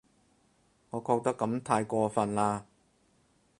[0.89, 2.63] 我覺得噉太過份喇